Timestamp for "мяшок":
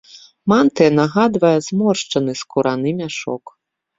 3.03-3.43